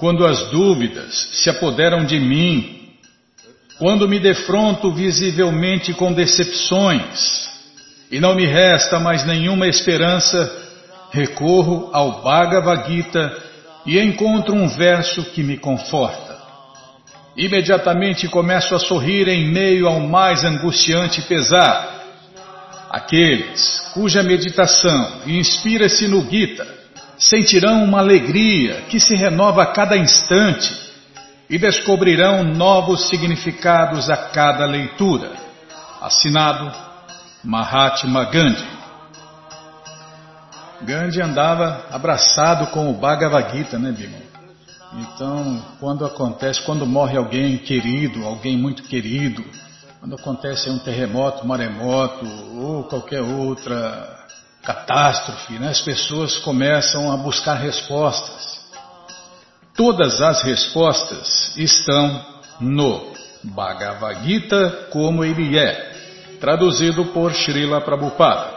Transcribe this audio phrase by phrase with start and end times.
[0.00, 2.90] Quando as dúvidas se apoderam de mim,
[3.78, 7.48] quando me defronto visivelmente com decepções
[8.10, 10.52] e não me resta mais nenhuma esperança,
[11.12, 13.32] recorro ao Bhagavad Gita
[13.86, 16.36] e encontro um verso que me conforta.
[17.36, 22.02] Imediatamente começo a sorrir em meio ao mais angustiante pesar.
[22.90, 26.75] Aqueles cuja meditação inspira-se no Gita
[27.18, 30.86] sentirão uma alegria que se renova a cada instante
[31.48, 35.32] e descobrirão novos significados a cada leitura.
[36.00, 36.72] Assinado
[37.42, 38.76] Mahatma Gandhi.
[40.82, 44.26] Gandhi andava abraçado com o Bhagavad Gita, né, Bima?
[44.92, 49.44] Então, quando acontece, quando morre alguém querido, alguém muito querido,
[50.00, 52.26] quando acontece um terremoto, maremoto
[52.56, 54.15] ou qualquer outra
[54.66, 58.66] catástrofe, né, as pessoas começam a buscar respostas.
[59.76, 62.20] Todas as respostas estão
[62.60, 63.12] no
[63.44, 65.92] Bhagavad Gita como ele é,
[66.40, 68.56] traduzido por Srila Prabhupada.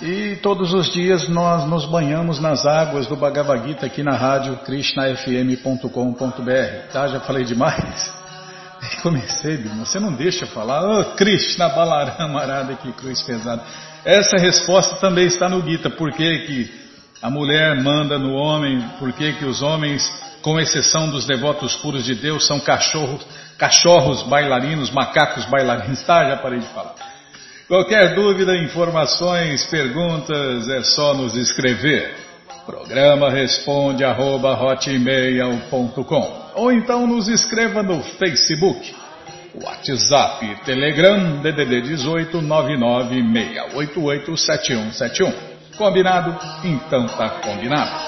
[0.00, 4.56] E todos os dias nós nos banhamos nas águas do Bhagavad Gita aqui na rádio
[4.64, 6.92] krishnafm.com.br.
[6.92, 8.18] Tá, já falei demais?
[9.02, 10.82] Comecei, Bima, você não deixa falar.
[10.82, 13.62] Oh, Krishna Balarama Arada, que cruz pesada.
[14.08, 15.90] Essa resposta também está no Gita.
[15.90, 16.70] Por que, que
[17.20, 18.82] a mulher manda no homem?
[18.98, 23.20] Por que, que os homens, com exceção dos devotos puros de Deus, são cachorros,
[23.58, 26.02] cachorros bailarinos, macacos bailarinos?
[26.04, 26.94] Tá, já parei de falar.
[27.68, 32.16] Qualquer dúvida, informações, perguntas, é só nos escrever.
[32.64, 34.58] Programa responde arroba,
[36.54, 38.94] ou então nos escreva no Facebook,
[39.62, 45.34] WhatsApp, Telegram, DDD 18 996887171.
[45.76, 46.34] Combinado?
[46.64, 48.07] Então tá combinado.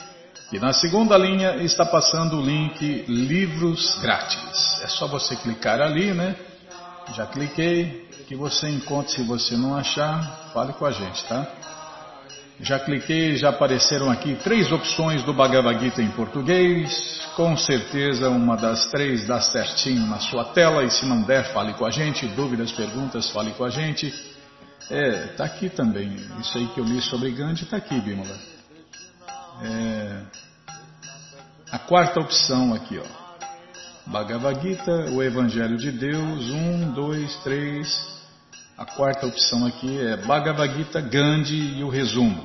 [0.51, 4.81] e na segunda linha está passando o link Livros Grátis.
[4.83, 6.35] É só você clicar ali, né?
[7.15, 9.09] Já cliquei, que você encontra.
[9.13, 11.47] Se você não achar, fale com a gente, tá?
[12.59, 17.21] Já cliquei, já apareceram aqui três opções do Bhagavad Gita em português.
[17.35, 20.83] Com certeza uma das três dá certinho na sua tela.
[20.83, 22.27] E se não der, fale com a gente.
[22.27, 24.13] Dúvidas, perguntas, fale com a gente.
[24.89, 26.13] É, tá aqui também.
[26.41, 28.50] Isso aí que eu li sobre Gandhi tá aqui, Bimala.
[29.63, 30.21] É,
[31.71, 33.21] a quarta opção aqui, ó.
[34.07, 37.87] Bhagavad Gita, o Evangelho de Deus, um, dois, três.
[38.77, 42.43] A quarta opção aqui é Bhagavad Gita, Gandhi e o resumo.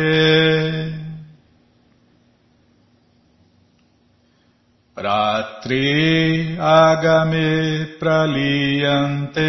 [5.01, 7.49] Ratri agame
[7.97, 9.49] praliyante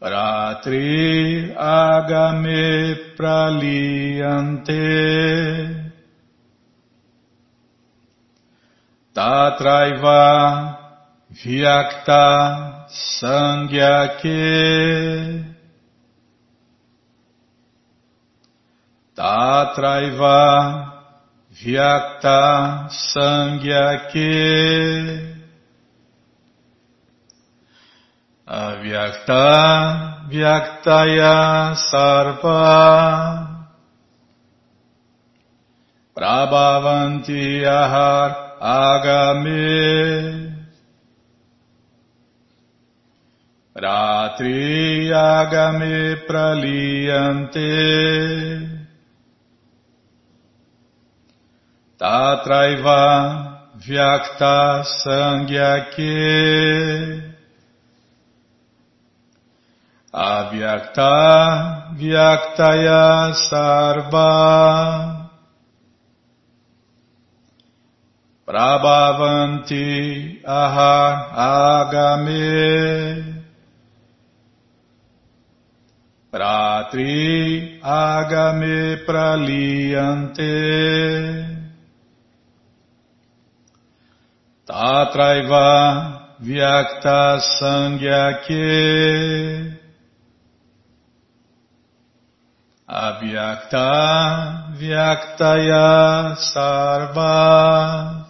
[0.00, 4.78] Ratri agame praliyante
[9.12, 10.78] Tatraiva
[11.34, 12.26] vyakta
[12.86, 14.38] sangyake
[19.16, 20.98] Tatraiva
[21.50, 24.30] Vyakta Sangyake
[28.48, 33.44] Avyakta Vyaktaya Sarva
[36.16, 39.68] Prabhavanti Ahar Agame
[43.76, 47.68] Ratri Agame Praliyante
[52.00, 53.04] Tatraiva
[53.76, 56.16] Vyakta Sangyake
[60.18, 64.34] Avyakta Vyaktaya Sarva.
[68.42, 71.06] Prabhavanti Aha
[71.86, 72.50] Agame.
[76.34, 80.58] Pratri Agame Praliyante.
[84.66, 85.70] Tatraiva
[86.42, 88.66] Vyakta Sangyake
[92.88, 98.24] Avyakta Vyaktaya Sarva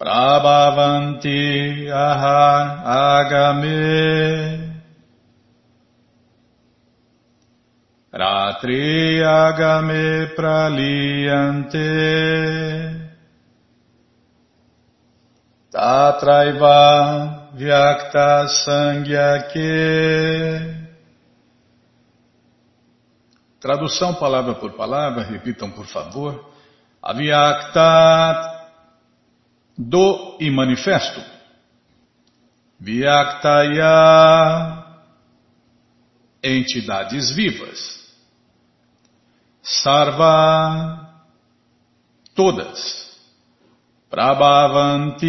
[0.00, 2.80] Prabhavanti Aha
[3.20, 4.72] Agame
[8.08, 11.92] Ratri Agame Praliyante
[15.68, 19.76] Tatraiva Vyakta Sangyake.
[23.60, 26.52] Tradução palavra por palavra, repitam por favor.
[27.02, 28.56] Avyakta
[29.76, 31.20] do e manifesto.
[32.78, 33.86] Vyaktaya
[36.42, 38.04] entidades vivas.
[39.62, 41.10] Sarva
[42.34, 43.06] todas.
[44.10, 45.26] Prabhavanti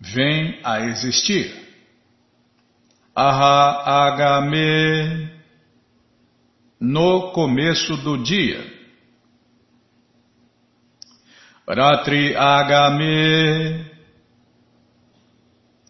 [0.00, 1.60] vem a existir.
[3.14, 5.31] Aha Agame
[6.82, 8.60] no começo do dia.
[11.64, 13.88] Ratri Agame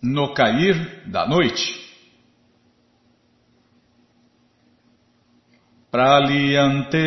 [0.03, 1.81] no cair da noite.
[5.91, 6.99] Praliante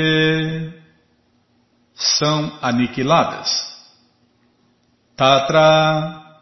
[1.94, 3.52] são aniquiladas.
[5.16, 6.40] Tatra,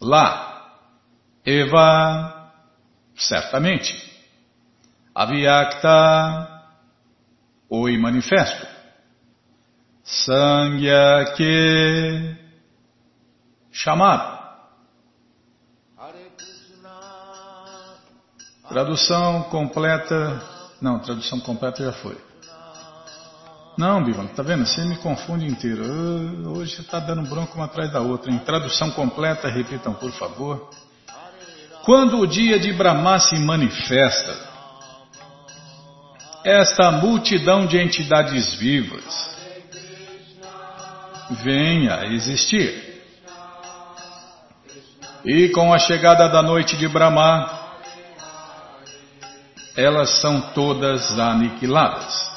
[0.00, 0.72] lá.
[1.46, 2.50] Eva,
[3.14, 4.12] certamente.
[5.14, 6.53] Avyakta,
[7.80, 8.66] oi manifesto.
[10.02, 11.46] Sangyake,
[13.72, 14.34] chamado.
[18.68, 20.42] Tradução completa.
[20.80, 22.16] Não, tradução completa já foi.
[23.76, 24.64] Não, Bivan, tá vendo?
[24.64, 25.84] Você me confunde inteiro.
[26.56, 28.30] Hoje está dando bronca uma atrás da outra.
[28.30, 30.70] Em tradução completa, repitam, por favor.
[31.84, 34.53] Quando o dia de Brahma se manifesta,
[36.44, 39.34] esta multidão de entidades vivas
[41.42, 43.02] vem a existir.
[45.24, 47.50] E com a chegada da noite de Brahma,
[49.74, 52.30] elas são todas aniquiladas.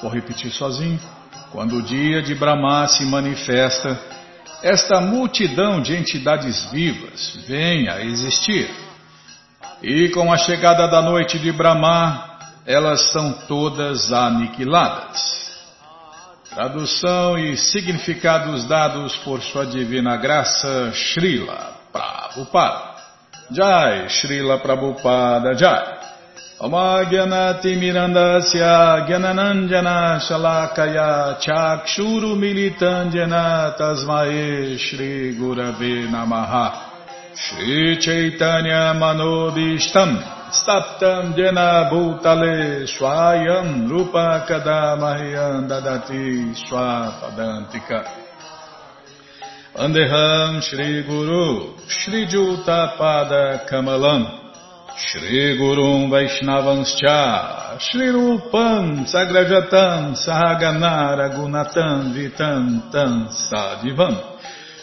[0.00, 0.98] Vou repetir sozinho.
[1.52, 4.00] Quando o dia de Brahma se manifesta,
[4.62, 8.70] esta multidão de entidades vivas vem a existir.
[9.82, 15.48] E com a chegada da noite de Brahma, elas são todas aniquiladas.
[16.50, 22.90] Tradução e significados dados por Sua Divina Graça, Srila Prabhupada.
[23.50, 25.98] Jai, Srila Prabhupada Jai.
[26.60, 36.89] Amagyanatimirandasya Gyananandjana Shalakaya Chakshuru Militandjana Tasmae Shri Gurave Namaha
[37.34, 40.18] Shri Chaitanya Manobishtam
[40.50, 48.04] Staptam Jena Bhutale Swayam Rupa Kadamahyam Dadati Swapadantika
[49.76, 54.26] Andeham Shri Guru Shri Juta Pada Kamalam
[54.96, 64.29] Shri Gurum Vaishnavanscha Shri Rupam Sagrajatam Sahaganara Gunatam Vitam Tam Sadivam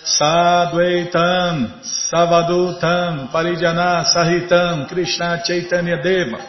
[0.07, 6.39] Sadvaitam Savadutam Parijana Sahitam Krishna Chaitanya Deva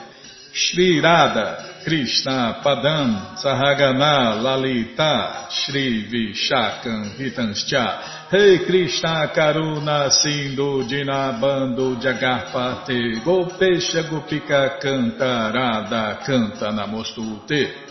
[0.53, 12.01] Shri Radha Krishna Padam Sahagana Lalita Shri Vishakam Hitanscha Rei hey Krishna Karuna Sindhu Dinabando
[12.01, 17.88] Jagarpate Gopesha Gopika Canta Radha Canta Namostute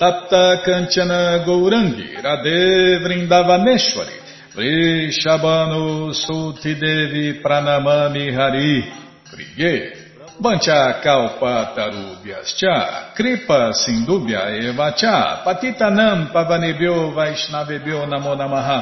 [0.00, 4.16] Tapta Kanchana Gourangi Radhe Vrindavaneshwari
[4.56, 8.84] Vrishabhanu Suti Devi Pranamami Hari
[9.28, 10.00] Priye
[10.40, 18.80] Bancha kalpa tarubhyascha, kripa sindubhya evacha, patitanam pavanebhyo vaishnavebhyo namo namaha,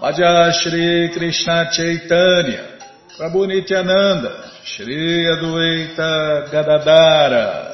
[0.00, 2.78] Vaja Shri Krishna Chaitanya,
[3.18, 4.30] Prabhu Nityananda,
[4.62, 7.73] Shri Adueita Gadadara,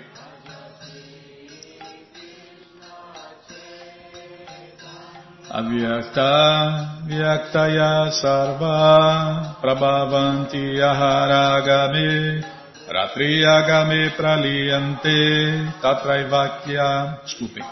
[5.51, 12.41] Avyakta, Vyaktaya Sarva, Prabhavanti Aharagame,
[12.87, 17.65] Ratriyagame Praliyante, Tatraivakya, desculpem,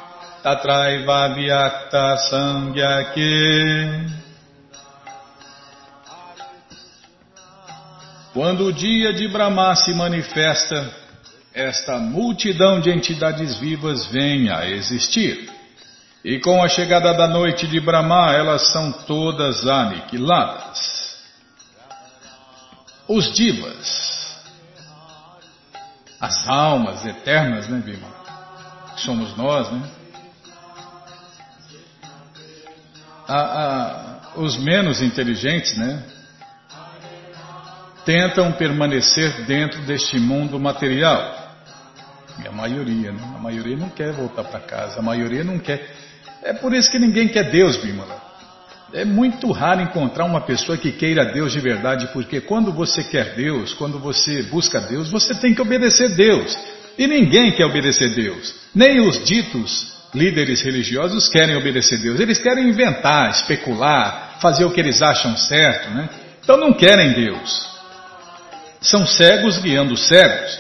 [0.44, 4.20] Tatraiva Vyakta Sangyake,
[8.34, 10.94] Quando o dia de Brahma se manifesta,
[11.54, 15.59] esta multidão de entidades vivas vem a existir.
[16.24, 21.18] E com a chegada da noite de Brahma, elas são todas aniquiladas.
[23.08, 24.44] Os divas,
[26.20, 28.08] as almas eternas, né, Bima?
[28.98, 29.90] Somos nós, né?
[34.36, 36.04] os menos inteligentes, né?
[38.10, 41.38] tentam permanecer dentro deste mundo material.
[42.44, 43.22] E a maioria, né?
[43.36, 45.96] A maioria não quer voltar para casa, a maioria não quer.
[46.44, 48.20] É por isso que ninguém quer Deus, Bimala.
[48.94, 53.36] É muito raro encontrar uma pessoa que queira Deus de verdade, porque quando você quer
[53.36, 56.58] Deus, quando você busca Deus, você tem que obedecer Deus.
[56.98, 58.56] E ninguém quer obedecer Deus.
[58.74, 62.20] Nem os ditos líderes religiosos querem obedecer Deus.
[62.20, 66.10] Eles querem inventar, especular, fazer o que eles acham certo, né?
[66.44, 67.70] Então não querem Deus.
[68.82, 70.60] São cegos guiando cegos.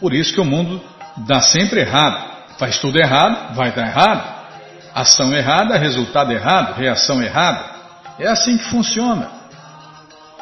[0.00, 0.82] Por isso que o mundo
[1.26, 2.30] dá sempre errado.
[2.58, 4.39] Faz tudo errado, vai dar errado.
[4.94, 7.64] Ação errada, resultado errado, reação errada.
[8.18, 9.30] É assim que funciona.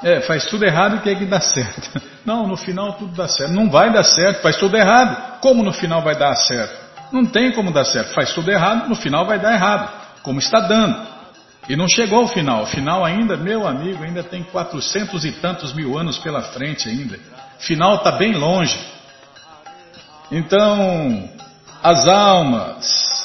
[0.02, 2.00] É, faz tudo errado e quer que dá certo.
[2.24, 3.52] Não, no final tudo dá certo.
[3.52, 5.40] Não vai dar certo, faz tudo errado.
[5.40, 6.88] Como no final vai dar certo?
[7.12, 8.12] Não tem como dar certo.
[8.12, 9.90] Faz tudo errado, no final vai dar errado.
[10.22, 11.06] Como está dando.
[11.68, 12.62] E não chegou ao final.
[12.62, 17.18] O final ainda, meu amigo, ainda tem quatrocentos e tantos mil anos pela frente ainda.
[17.58, 18.78] Final está bem longe.
[20.30, 21.28] Então,
[21.82, 23.17] as almas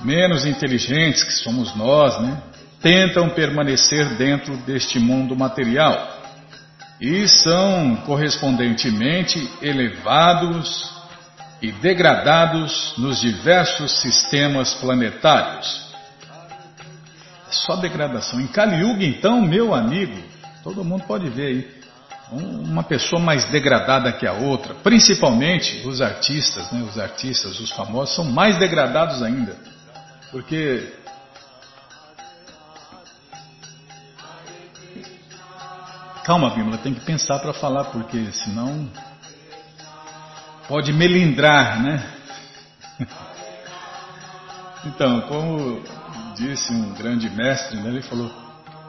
[0.00, 2.42] menos inteligentes, que somos nós, né,
[2.80, 6.22] tentam permanecer dentro deste mundo material
[7.00, 10.92] e são correspondentemente elevados
[11.60, 15.84] e degradados nos diversos sistemas planetários
[17.54, 18.40] só degradação.
[18.40, 20.16] Em Kali Yuga, então, meu amigo,
[20.62, 21.84] todo mundo pode ver aí,
[22.32, 28.14] uma pessoa mais degradada que a outra, principalmente os artistas, né, os artistas, os famosos,
[28.14, 29.56] são mais degradados ainda.
[30.34, 30.92] Porque
[36.24, 38.90] Calma, Bíblia, tem que pensar para falar, porque senão
[40.66, 42.10] pode melindrar, né?
[44.86, 45.82] Então, como
[46.36, 48.30] disse um grande mestre, né, ele falou,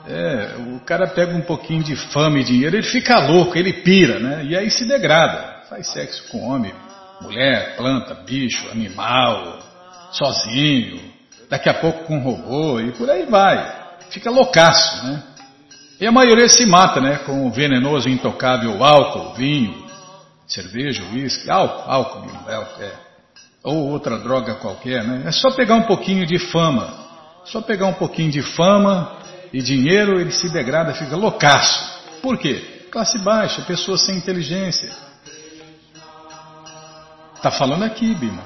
[0.06, 4.18] é, o cara pega um pouquinho de fama e dinheiro, ele fica louco, ele pira,
[4.18, 4.44] né?
[4.44, 6.74] E aí se degrada, faz sexo com homem,
[7.22, 9.58] mulher, planta, bicho, animal,
[10.10, 11.00] sozinho,
[11.48, 13.86] daqui a pouco com robô e por aí vai.
[14.10, 15.22] Fica loucaço, né?
[16.00, 17.18] E a maioria se mata, né?
[17.24, 19.86] Com o venenoso intocável álcool, vinho,
[20.46, 22.92] cerveja, uísque, álcool, álcool, álcool, é.
[23.64, 25.22] Ou outra droga qualquer, né?
[25.26, 27.06] É só pegar um pouquinho de fama.
[27.46, 29.18] Só pegar um pouquinho de fama
[29.52, 31.96] e dinheiro, ele se degrada, fica loucaço.
[32.20, 32.86] Por quê?
[32.90, 34.90] Classe baixa, pessoa sem inteligência.
[37.34, 38.42] Está falando aqui, Bima.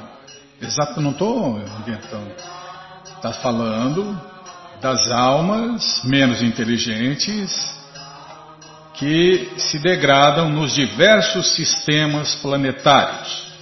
[0.61, 2.60] Exato, não estou inventando.
[3.21, 4.19] Está falando
[4.81, 7.79] das almas menos inteligentes
[8.95, 13.53] que se degradam nos diversos sistemas planetários.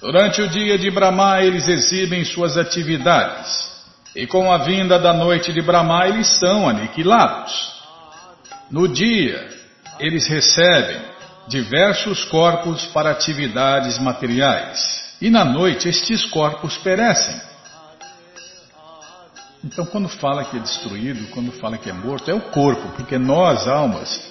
[0.00, 3.68] Durante o dia de Brahma, eles exibem suas atividades,
[4.14, 7.52] e com a vinda da noite de Brahma, eles são aniquilados.
[8.70, 9.44] No dia,
[9.98, 11.02] eles recebem
[11.48, 17.53] diversos corpos para atividades materiais, e na noite, estes corpos perecem
[19.64, 23.16] então, quando fala que é destruído, quando fala que é morto, é o corpo, porque
[23.16, 24.30] nós, almas,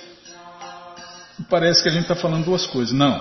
[1.49, 2.93] parece que a gente está falando duas coisas.
[2.93, 3.19] Não.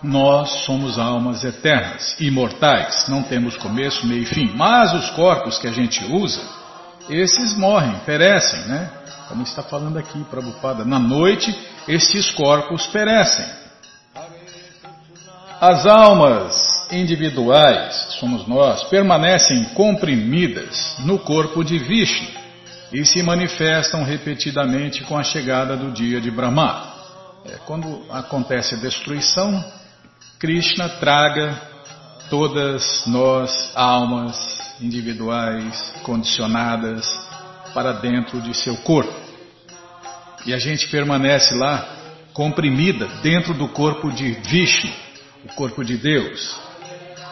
[0.00, 4.52] Nós somos almas eternas, imortais, não temos começo, meio e fim.
[4.54, 6.40] Mas os corpos que a gente usa,
[7.10, 8.88] esses morrem, perecem, né?
[9.28, 10.84] Como está falando aqui, Prabhupada.
[10.84, 11.52] Na noite,
[11.88, 13.61] esses corpos perecem.
[15.62, 16.56] As almas
[16.90, 22.26] individuais, somos nós, permanecem comprimidas no corpo de Vishnu
[22.92, 26.92] e se manifestam repetidamente com a chegada do dia de Brahma.
[27.46, 29.64] É, quando acontece a destruição,
[30.40, 31.56] Krishna traga
[32.28, 37.08] todas nós, almas individuais, condicionadas,
[37.72, 39.14] para dentro de seu corpo.
[40.44, 41.86] E a gente permanece lá
[42.32, 45.11] comprimida dentro do corpo de Vishnu,
[45.44, 46.56] o corpo de Deus.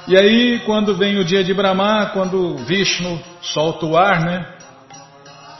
[0.08, 4.56] E aí, quando vem o dia de Brahma, quando Vishnu solta o ar, né?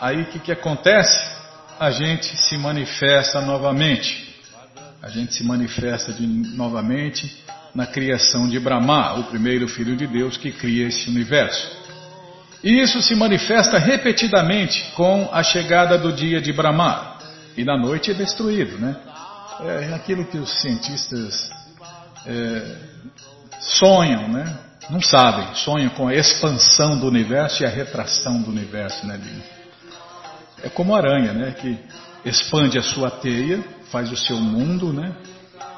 [0.01, 1.31] Aí o que, que acontece?
[1.79, 4.35] A gente se manifesta novamente.
[5.03, 7.43] A gente se manifesta de, novamente
[7.75, 11.79] na criação de Brahma, o primeiro filho de Deus que cria esse universo.
[12.63, 17.19] E isso se manifesta repetidamente com a chegada do dia de Brahma.
[17.57, 18.97] E na noite é destruído, né?
[19.61, 21.51] É aquilo que os cientistas
[22.27, 22.77] é,
[23.61, 24.59] sonham, né?
[24.89, 29.21] Não sabem, sonham com a expansão do universo e a retração do universo, né?
[30.63, 31.53] É como a aranha, né?
[31.53, 31.79] Que
[32.25, 35.15] expande a sua teia, faz o seu mundo, né?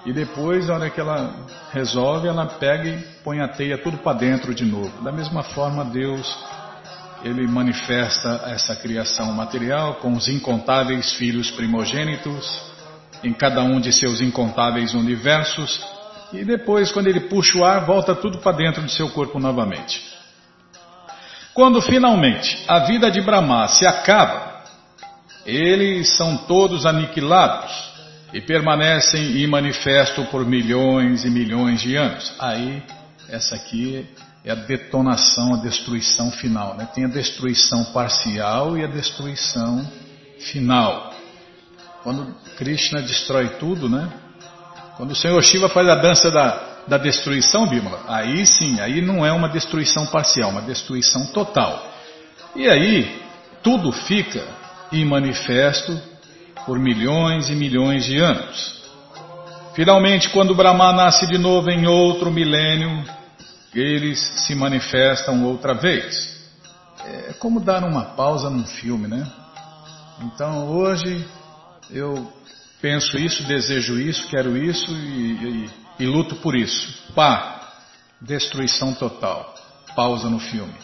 [0.05, 4.19] E depois, na hora que ela resolve, ela pega e põe a teia tudo para
[4.19, 5.03] dentro de novo.
[5.03, 6.27] Da mesma forma, Deus,
[7.23, 12.73] ele manifesta essa criação material com os incontáveis filhos primogênitos,
[13.23, 15.81] em cada um de seus incontáveis universos,
[16.33, 20.03] e depois, quando ele puxa o ar, volta tudo para dentro do seu corpo novamente.
[21.55, 24.63] Quando finalmente a vida de Brahma se acaba,
[25.45, 27.93] eles são todos aniquilados
[28.33, 32.35] e permanecem em manifesto por milhões e milhões de anos.
[32.39, 32.83] Aí,
[33.29, 34.09] essa aqui
[34.45, 36.75] é a detonação, a destruição final.
[36.77, 36.89] Né?
[36.95, 39.87] Tem a destruição parcial e a destruição
[40.39, 41.13] final.
[42.03, 44.09] Quando Krishna destrói tudo, né?
[44.97, 49.25] Quando o Senhor Shiva faz a dança da, da destruição, Bímola, aí sim, aí não
[49.25, 51.91] é uma destruição parcial, uma destruição total.
[52.55, 53.23] E aí
[53.63, 54.45] tudo fica
[54.93, 55.99] em manifesto
[56.67, 58.83] por milhões e milhões de anos.
[59.75, 63.05] Finalmente, quando Brahma nasce de novo em outro milênio,
[63.75, 66.31] eles se manifestam outra vez.
[67.05, 69.27] É como dar uma pausa num filme, né?
[70.21, 71.27] Então hoje
[71.91, 72.31] eu
[72.83, 77.13] penso isso, desejo isso, quero isso e, e, e luto por isso.
[77.15, 77.71] Pá,
[78.21, 79.55] destruição total.
[79.95, 80.75] Pausa no filme.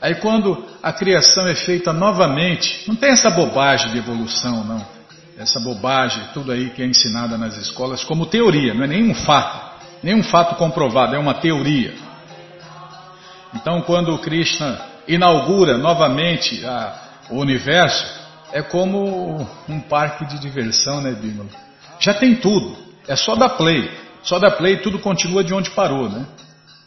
[0.00, 4.86] Aí quando a criação é feita novamente, não tem essa bobagem de evolução, não.
[5.36, 9.80] Essa bobagem, tudo aí que é ensinada nas escolas como teoria, não é nenhum fato,
[10.02, 11.94] nenhum fato comprovado, é uma teoria.
[13.54, 18.19] Então quando Krishna inaugura novamente a, o universo,
[18.52, 21.50] é como um parque de diversão, né, Bímola?
[21.98, 23.90] Já tem tudo, é só dar play.
[24.22, 26.26] Só dar play tudo continua de onde parou, né?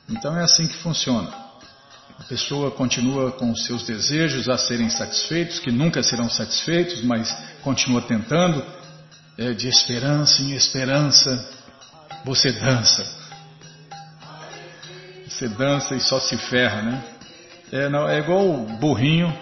[0.09, 1.29] Então é assim que funciona.
[2.19, 7.35] A pessoa continua com os seus desejos a serem satisfeitos, que nunca serão satisfeitos, mas
[7.61, 8.63] continua tentando.
[9.35, 11.49] É, de esperança em esperança,
[12.23, 13.03] você dança.
[15.27, 17.03] Você dança e só se ferra, né?
[17.71, 19.35] É, não, é igual o burrinho,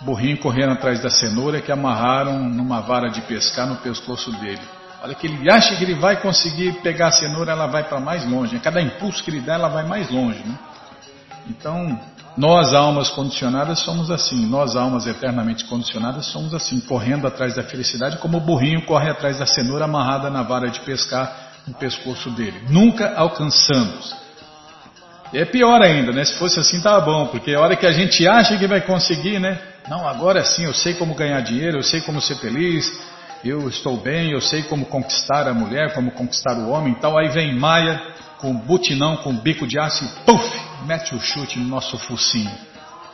[0.00, 4.60] burrinho correndo atrás da cenoura que amarraram numa vara de pescar no pescoço dele.
[5.02, 8.28] Olha que ele acha que ele vai conseguir pegar a cenoura, ela vai para mais
[8.28, 8.54] longe.
[8.54, 8.60] Né?
[8.62, 10.42] Cada impulso que ele dá, ela vai mais longe.
[10.44, 10.58] Né?
[11.48, 11.98] Então,
[12.36, 14.46] nós almas condicionadas somos assim.
[14.46, 19.38] Nós almas eternamente condicionadas somos assim, correndo atrás da felicidade, como o burrinho corre atrás
[19.38, 22.64] da cenoura amarrada na vara de pescar no pescoço dele.
[22.68, 24.14] Nunca alcançamos.
[25.32, 26.24] É pior ainda, né?
[26.24, 29.38] Se fosse assim, tava bom, porque a hora que a gente acha que vai conseguir,
[29.38, 29.58] né?
[29.88, 32.90] Não, agora sim, eu sei como ganhar dinheiro, eu sei como ser feliz,
[33.44, 37.16] eu estou bem, eu sei como conquistar a mulher, como conquistar o homem e tal.
[37.16, 38.00] Aí vem Maia
[38.38, 42.50] com butinão, com bico de aço e puf, mete o chute no nosso focinho.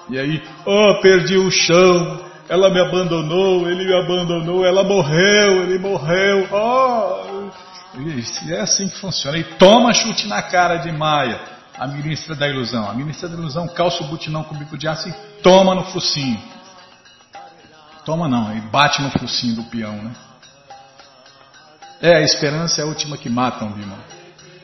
[0.08, 5.78] E aí, oh, perdi o chão, ela me abandonou, ele me abandonou, ela morreu, ele
[5.78, 7.50] morreu, oh.
[8.48, 9.37] É assim que funciona.
[9.37, 11.38] E toma chute na cara de Maia,
[11.78, 12.88] a ministra da ilusão.
[12.90, 15.85] A ministra da ilusão calça o butinão com o bico de aço e toma no
[15.85, 16.40] focinho.
[18.05, 20.12] Toma não, e bate no focinho do peão, né?
[22.01, 23.97] É, a esperança é a última que matam, Bima.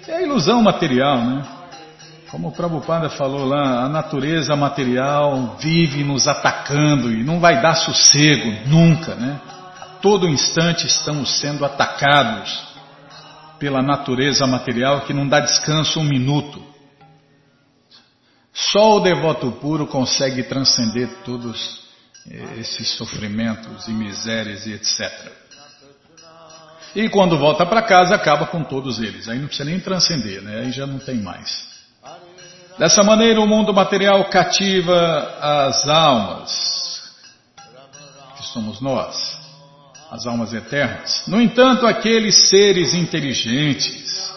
[0.09, 1.47] É a ilusão material, né?
[2.31, 7.75] Como o Prabhupada falou lá, a natureza material vive nos atacando e não vai dar
[7.77, 9.41] sossego nunca, né?
[9.81, 12.67] A todo instante estamos sendo atacados
[13.59, 16.61] pela natureza material que não dá descanso um minuto.
[18.53, 21.88] Só o devoto puro consegue transcender todos
[22.59, 25.33] esses sofrimentos e misérias e etc.
[26.95, 29.29] E quando volta para casa, acaba com todos eles.
[29.29, 30.61] Aí não precisa nem transcender, né?
[30.61, 31.69] aí já não tem mais.
[32.79, 37.13] Dessa maneira, o mundo material cativa as almas,
[38.37, 39.39] que somos nós,
[40.11, 41.25] as almas eternas.
[41.27, 44.28] No entanto, aqueles seres inteligentes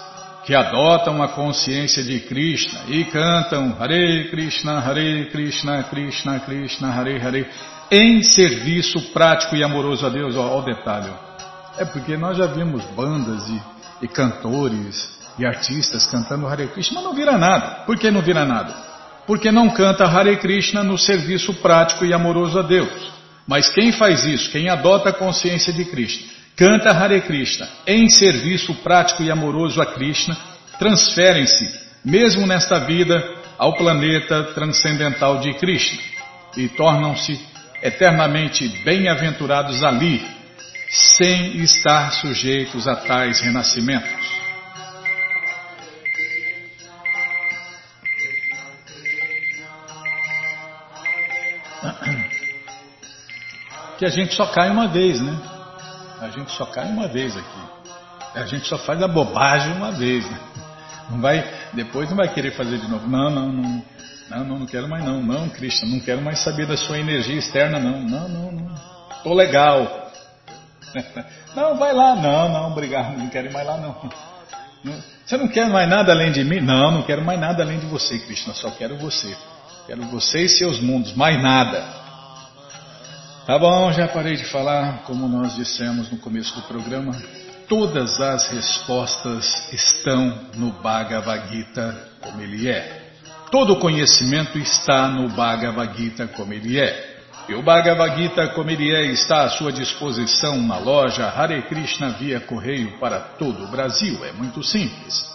[0.45, 7.19] que adotam a consciência de Krishna e cantam Hare Krishna, Hare Krishna, Krishna Krishna, Hare
[7.19, 7.47] Hare,
[7.91, 10.35] em serviço prático e amoroso a Deus.
[10.35, 11.11] Olha o detalhe.
[11.77, 13.61] É porque nós já vimos bandas e,
[14.01, 17.83] e cantores e artistas cantando Hare Krishna, não vira nada.
[17.85, 18.73] Por que não vira nada?
[19.27, 23.11] Porque não canta Hare Krishna no serviço prático e amoroso a Deus.
[23.47, 28.73] Mas quem faz isso, quem adota a consciência de Krishna, canta Hare Krishna em serviço
[28.75, 30.37] prático e amoroso a Krishna,
[30.77, 33.23] transferem-se, mesmo nesta vida,
[33.57, 36.01] ao planeta transcendental de Krishna
[36.57, 37.39] e tornam-se
[37.81, 40.25] eternamente bem-aventurados ali,
[40.89, 44.31] sem estar sujeitos a tais renascimentos.
[53.97, 55.50] Que a gente só cai uma vez, né?
[56.21, 57.61] A gente só cai uma vez aqui.
[58.35, 60.29] A gente só faz a bobagem uma vez.
[60.29, 60.39] Né?
[61.09, 63.07] Não vai, depois não vai querer fazer de novo.
[63.07, 63.83] Não, não, não.
[64.29, 65.21] Não, não, não quero mais não.
[65.21, 67.99] Não, Krishna, não quero mais saber da sua energia externa, não.
[68.03, 68.75] Não, não, não.
[69.23, 69.99] Tô legal.
[71.55, 72.15] Não, vai lá.
[72.15, 73.17] Não, não, obrigado.
[73.17, 74.09] Não quero ir mais lá, não.
[75.25, 76.59] Você não quer mais nada além de mim?
[76.59, 78.53] Não, não quero mais nada além de você, Krishna.
[78.53, 79.35] Só quero você.
[79.85, 81.13] Quero você e seus mundos.
[81.13, 82.00] Mais nada.
[83.45, 85.01] Tá bom, já parei de falar.
[85.05, 87.19] Como nós dissemos no começo do programa,
[87.67, 93.01] todas as respostas estão no Bhagavad Gita como ele é.
[93.49, 97.17] Todo conhecimento está no Bhagavad Gita como ele é.
[97.49, 102.11] E o Bhagavad Gita como ele é está à sua disposição na loja Hare Krishna
[102.11, 104.23] via correio para todo o Brasil.
[104.23, 105.27] É muito simples.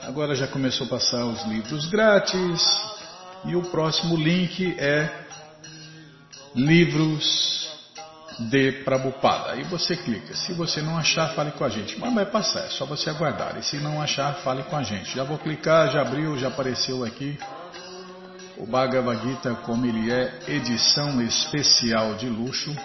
[0.01, 2.63] Agora já começou a passar os livros grátis.
[3.45, 5.09] E o próximo link é
[6.55, 7.69] livros
[8.39, 9.51] de Prabhupada.
[9.51, 10.33] Aí você clica.
[10.35, 11.99] Se você não achar, fale com a gente.
[11.99, 13.57] Mas vai passar, é só você aguardar.
[13.57, 15.13] E se não achar, fale com a gente.
[15.13, 17.37] Já vou clicar, já abriu, já apareceu aqui.
[18.59, 22.75] O Bhagavad Gita, como ele é, edição especial de luxo.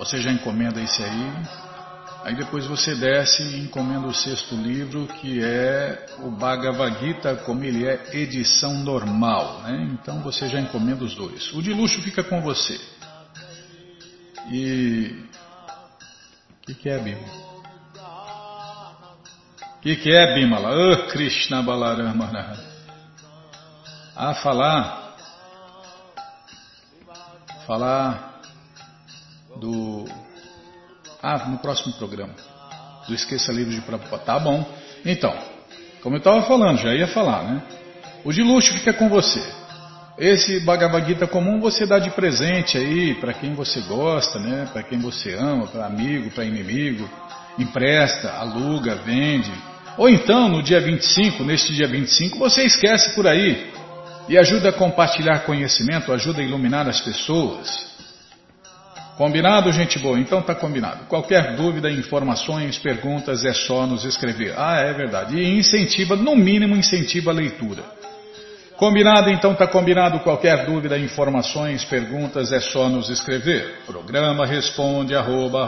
[0.00, 1.32] Você já encomenda esse aí.
[2.24, 7.62] Aí depois você desce e encomenda o sexto livro, que é o Bhagavad Gita, como
[7.62, 9.62] ele é edição normal.
[9.62, 9.90] Né?
[9.92, 11.52] Então você já encomenda os dois.
[11.52, 12.80] O de luxo fica com você.
[14.50, 15.24] E.
[16.50, 17.46] O que, que é, Bimala?
[19.76, 20.72] O que, que é, Bimala?
[20.74, 22.26] Oh, Krishna Balarama.
[24.18, 25.14] Ah, falar.
[27.66, 28.40] Falar
[29.60, 30.06] do
[31.22, 32.32] ah, no próximo programa.
[33.06, 34.22] Do Esqueça Livros de Prabhupada.
[34.24, 34.64] Tá bom.
[35.04, 35.36] Então,
[36.02, 37.62] Como eu estava falando, já ia falar, né?
[38.24, 39.42] O de luxo fica com você.
[40.16, 44.66] Esse Bhagavad Gita comum você dá de presente aí para quem você gosta, né?
[44.72, 47.06] Para quem você ama, para amigo, para inimigo.
[47.58, 49.52] Empresta, aluga, vende.
[49.98, 53.75] Ou então, no dia 25, neste dia 25, você esquece por aí
[54.28, 57.96] e ajuda a compartilhar conhecimento, ajuda a iluminar as pessoas.
[59.16, 60.20] Combinado, gente boa?
[60.20, 61.06] Então tá combinado.
[61.06, 64.52] Qualquer dúvida, informações, perguntas, é só nos escrever.
[64.58, 65.36] Ah, é verdade.
[65.36, 67.82] E incentiva, no mínimo, incentiva a leitura.
[68.76, 70.20] Combinado, então tá combinado.
[70.20, 73.78] Qualquer dúvida, informações, perguntas, é só nos escrever.
[73.86, 75.66] Programa responde arroba,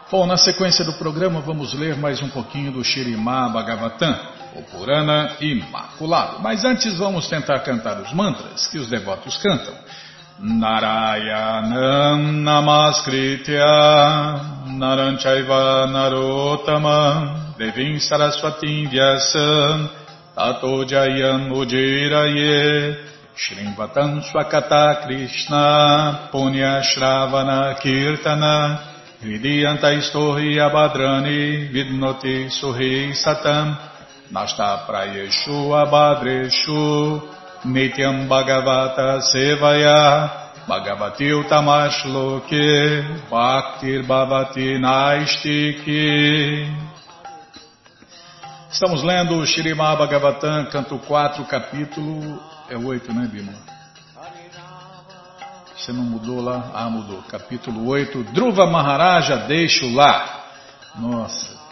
[0.09, 4.15] Bom, na sequência do programa vamos ler mais um pouquinho do Shirimá Bhagavatam,
[4.55, 6.39] o Purana Imaculado.
[6.39, 9.73] Mas antes vamos tentar cantar os mantras que os devotos cantam.
[10.41, 13.69] Narayanam Namaskritya
[14.65, 19.89] Naranchaiva Narotamam Devim Saraswatim Vyasam
[20.35, 22.95] Tato Jayam Ujiraye
[23.37, 28.79] Shrimvatam Swakata Krishna Punya Shravana Kirtana
[29.21, 33.77] Hridiyanta Istorhi Abhadrani Vidnoti Suhi Satam
[34.31, 37.21] Nasta Prayeshu Abhadreshu
[37.65, 40.31] Nityam Bhagavata Sevaya
[40.67, 46.67] Bhagavati Utamash Loke Bhaktir Bhavati Naistiki
[48.69, 53.53] Estamos lendo o Shirimá Bhagavatam, canto 4, capítulo é o 8, né, Bima?
[55.77, 56.71] Você não mudou lá?
[56.73, 57.21] Ah, mudou.
[57.29, 58.23] Capítulo 8.
[58.33, 60.43] Dhruva Maharaja, deixo lá.
[60.95, 61.62] Nossa,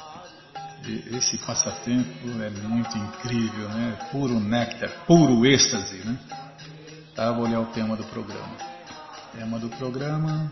[1.16, 3.98] esse passatempo é muito incrível, né?
[4.12, 6.18] Puro néctar, puro êxtase, né?
[7.16, 8.56] Tá, vou olhar o tema do programa.
[9.38, 10.52] Tema do programa.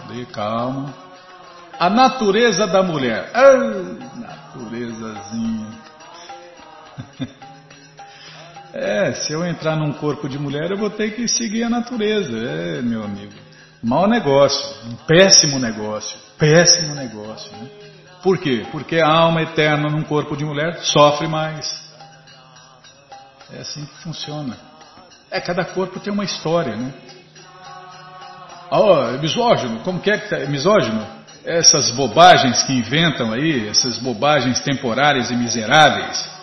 [0.00, 0.24] Cadê?
[0.26, 0.92] Calma.
[1.78, 3.30] A natureza da mulher.
[3.34, 3.52] Ah,
[4.16, 5.78] naturezazinha.
[8.70, 12.36] É, se eu entrar num corpo de mulher, eu vou ter que seguir a natureza.
[12.36, 13.32] É, meu amigo.
[13.82, 17.50] Mau negócio, um péssimo negócio, péssimo negócio.
[17.56, 17.87] Né?
[18.22, 18.66] Por quê?
[18.72, 21.88] Porque a alma eterna num corpo de mulher sofre mais.
[23.52, 24.56] É assim que funciona.
[25.30, 26.92] É, cada corpo tem uma história, né?
[28.70, 30.36] Oh, é misógino, como que é que tá?
[30.36, 31.06] É misógino?
[31.44, 36.38] Essas bobagens que inventam aí, essas bobagens temporárias e miseráveis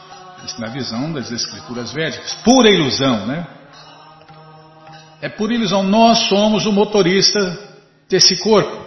[0.46, 2.36] isso na visão das escrituras védicas.
[2.36, 3.48] Pura ilusão, né?
[5.22, 5.84] É pura ilusão.
[5.84, 7.58] Nós somos o motorista
[8.08, 8.86] desse corpo.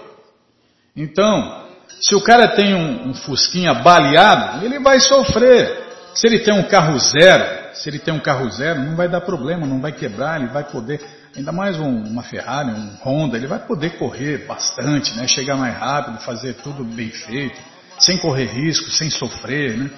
[0.97, 1.68] Então,
[2.01, 5.87] se o cara tem um, um fusquinha baleado, ele vai sofrer.
[6.15, 9.21] Se ele tem um carro zero, se ele tem um carro zero, não vai dar
[9.21, 11.01] problema, não vai quebrar, ele vai poder,
[11.37, 15.29] ainda mais um, uma Ferrari, um Honda, ele vai poder correr bastante, né?
[15.29, 17.59] chegar mais rápido, fazer tudo bem feito,
[17.99, 19.91] sem correr risco, sem sofrer, né?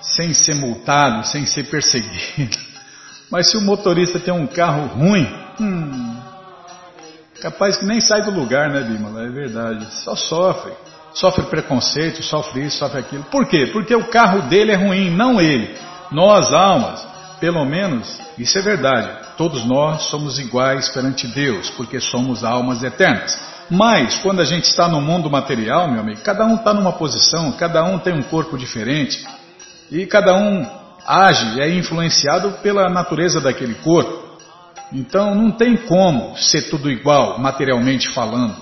[0.00, 2.56] sem ser multado, sem ser perseguido.
[3.30, 5.28] Mas se o motorista tem um carro ruim,
[5.60, 6.16] hum,
[7.40, 9.20] capaz que nem sai do lugar, né, Bima?
[9.22, 9.86] É verdade.
[10.04, 10.72] Só sofre.
[11.16, 13.24] Sofre preconceito, sofre isso, sofre aquilo.
[13.24, 13.70] Por quê?
[13.72, 15.74] Porque o carro dele é ruim, não ele.
[16.12, 17.06] Nós, almas,
[17.40, 19.08] pelo menos, isso é verdade.
[19.38, 23.38] Todos nós somos iguais perante Deus, porque somos almas eternas.
[23.70, 27.52] Mas, quando a gente está no mundo material, meu amigo, cada um está numa posição,
[27.52, 29.26] cada um tem um corpo diferente.
[29.90, 30.66] E cada um
[31.06, 34.26] age, é influenciado pela natureza daquele corpo.
[34.92, 38.54] Então não tem como ser tudo igual, materialmente falando,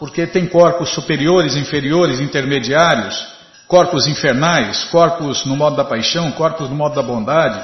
[0.00, 3.22] porque tem corpos superiores, inferiores, intermediários,
[3.68, 7.62] corpos infernais, corpos no modo da paixão, corpos no modo da bondade,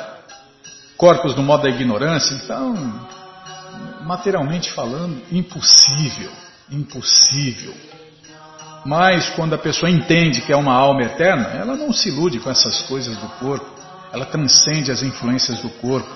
[0.98, 2.34] corpos no modo da ignorância.
[2.34, 3.08] Então,
[4.02, 6.30] materialmente falando, impossível,
[6.70, 7.72] impossível.
[8.84, 12.50] Mas quando a pessoa entende que é uma alma eterna, ela não se ilude com
[12.50, 13.66] essas coisas do corpo.
[14.12, 16.14] Ela transcende as influências do corpo.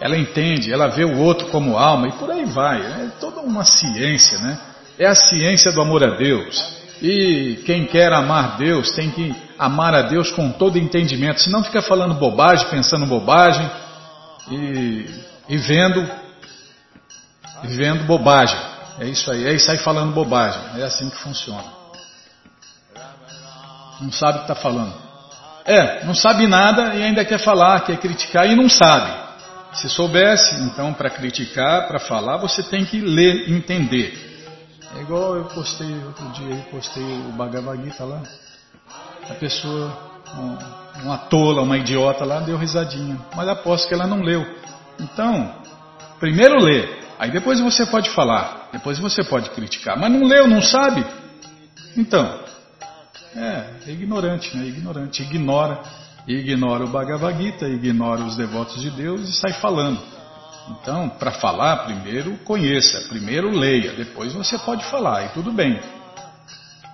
[0.00, 2.80] Ela entende, ela vê o outro como alma e por aí vai.
[2.80, 4.71] É toda uma ciência, né?
[4.98, 6.82] É a ciência do amor a Deus.
[7.00, 11.40] E quem quer amar Deus tem que amar a Deus com todo entendimento.
[11.40, 13.68] Senão fica falando bobagem, pensando bobagem
[14.50, 15.06] e,
[15.48, 16.08] e vendo,
[17.64, 18.58] e vendo bobagem.
[19.00, 20.60] É isso aí, é aí falando bobagem.
[20.80, 21.64] É assim que funciona.
[24.00, 24.94] Não sabe o que está falando.
[25.64, 29.22] É, não sabe nada e ainda quer falar, quer criticar e não sabe.
[29.74, 34.31] Se soubesse, então, para criticar, para falar, você tem que ler, entender.
[34.96, 38.22] É igual eu postei outro dia, eu postei o Bhagavad Gita lá.
[39.28, 40.12] A pessoa
[41.02, 43.18] uma tola, uma idiota lá, deu risadinha.
[43.34, 44.44] Mas aposto que ela não leu.
[44.98, 45.54] Então,
[46.18, 49.98] primeiro lê, aí depois você pode falar, depois você pode criticar.
[49.98, 51.04] Mas não leu, não sabe?
[51.96, 52.40] Então,
[53.34, 54.66] é, é ignorante, né?
[54.66, 55.82] Ignorante, ignora,
[56.26, 60.00] ignora o Bhagavad Gita, ignora os devotos de Deus e sai falando.
[60.80, 65.80] Então, para falar, primeiro conheça, primeiro leia, depois você pode falar, e tudo bem.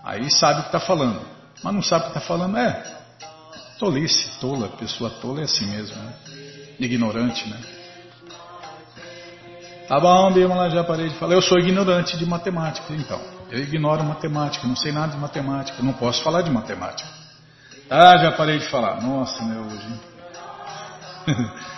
[0.05, 1.21] Aí sabe o que está falando.
[1.63, 2.99] Mas não sabe o que está falando, é
[3.79, 6.13] tolice, tola, pessoa tola é assim mesmo, né?
[6.81, 7.61] ignorante, né?
[9.89, 11.35] Tá bom, Bímola, já parei de falar.
[11.35, 13.21] Eu sou ignorante de matemática, então.
[13.51, 17.09] Eu ignoro matemática, não sei nada de matemática, não posso falar de matemática.
[17.89, 19.01] Ah, já parei de falar.
[19.01, 20.01] Nossa, meu, hoje.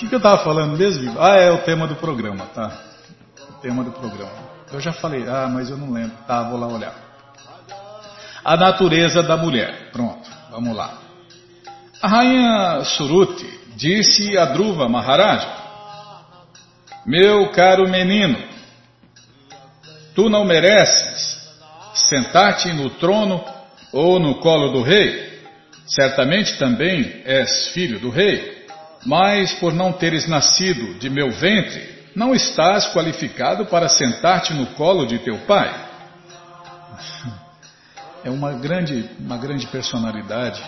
[0.00, 1.14] Que, que eu estava falando mesmo?
[1.20, 2.72] Ah, é o tema do programa, tá?
[3.50, 4.32] O tema do programa.
[4.72, 6.16] Eu já falei, ah, mas eu não lembro.
[6.26, 6.94] Tá, vou lá olhar.
[8.42, 9.90] A natureza da mulher.
[9.92, 10.94] Pronto, vamos lá.
[12.00, 15.46] A rainha Suruti disse a Druva Maharaja:
[17.04, 18.38] Meu caro menino,
[20.14, 21.46] tu não mereces
[21.92, 23.44] sentar-te no trono
[23.92, 25.28] ou no colo do rei.
[25.86, 28.59] Certamente também és filho do rei,
[29.04, 35.06] mas por não teres nascido de meu ventre, não estás qualificado para sentar-te no colo
[35.06, 35.72] de teu pai.
[38.22, 40.62] É uma grande, uma grande personalidade,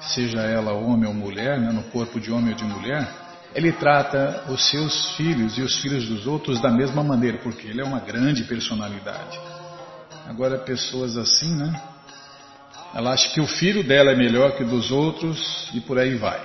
[0.00, 3.08] seja ela homem ou mulher, né, no corpo de homem ou de mulher,
[3.52, 7.80] ele trata os seus filhos e os filhos dos outros da mesma maneira, porque ele
[7.80, 9.40] é uma grande personalidade.
[10.28, 11.82] Agora, pessoas assim, né?
[12.94, 16.14] Ela acha que o filho dela é melhor que o dos outros e por aí
[16.14, 16.40] vai.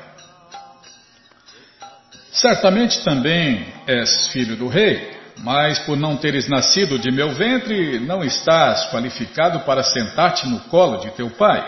[2.35, 8.21] Certamente também és filho do rei, mas por não teres nascido de meu ventre, não
[8.25, 11.63] estás qualificado para sentar-te no colo de teu pai.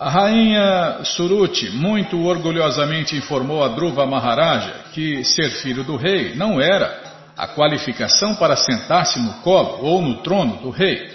[0.00, 6.60] A rainha Suruti muito orgulhosamente informou a Dhruva Maharaja que ser filho do rei não
[6.60, 7.00] era
[7.36, 11.08] a qualificação para sentar-se no colo ou no trono do rei.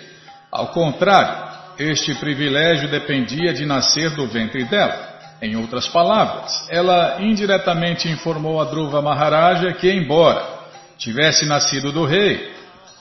[0.50, 5.09] Ao contrário, este privilégio dependia de nascer do ventre dela.
[5.42, 10.60] Em outras palavras, ela indiretamente informou a Dhruva Maharaja que, embora
[10.98, 12.54] tivesse nascido do rei,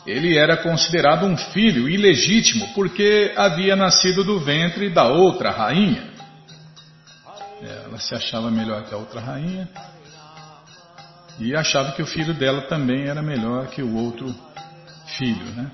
[0.06, 6.10] ele era considerado um filho ilegítimo porque havia nascido do ventre da outra rainha.
[7.60, 9.68] Ela se achava melhor que a outra rainha
[11.40, 14.32] e achava que o filho dela também era melhor que o outro
[15.06, 15.70] filho, né?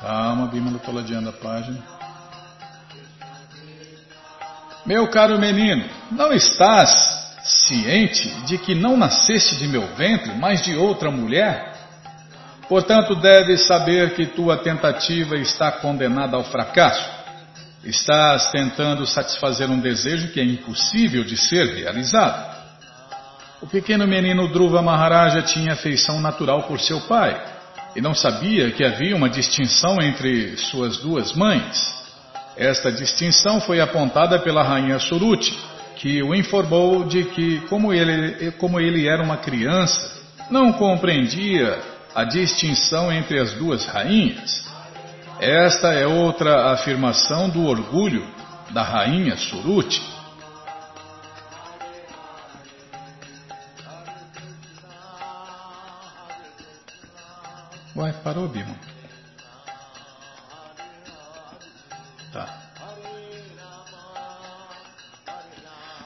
[0.00, 1.93] Calma, Bima, eu estou ladeando a página.
[4.86, 6.90] Meu caro menino, não estás
[7.42, 11.72] ciente de que não nasceste de meu ventre, mas de outra mulher?
[12.68, 17.08] Portanto, deves saber que tua tentativa está condenada ao fracasso.
[17.82, 22.54] Estás tentando satisfazer um desejo que é impossível de ser realizado.
[23.62, 27.42] O pequeno menino Dhruva Maharaja tinha afeição natural por seu pai
[27.96, 32.03] e não sabia que havia uma distinção entre suas duas mães.
[32.56, 35.58] Esta distinção foi apontada pela rainha Suruti,
[35.96, 41.78] que o informou de que, como ele, como ele era uma criança, não compreendia
[42.14, 44.64] a distinção entre as duas rainhas.
[45.40, 48.24] Esta é outra afirmação do orgulho
[48.70, 50.00] da rainha Suruti.
[57.96, 58.93] Uai, parou, Bima.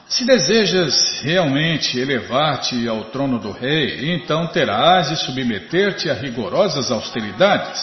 [0.09, 7.79] Se desejas realmente elevar-te ao trono do rei, então terás de submeter-te a rigorosas austeridades.